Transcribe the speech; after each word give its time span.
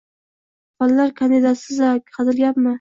Fanlar 0.79 1.13
kandidatisiz-a. 1.21 1.95
Hazil 2.19 2.45
gapmi! 2.45 2.69